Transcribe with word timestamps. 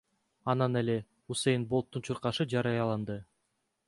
Анан 0.53 0.77
эле 0.81 0.95
Усэйн 1.35 1.67
Болттун 1.73 2.05
чуркашы 2.07 2.47
жарыяланды. 2.55 3.19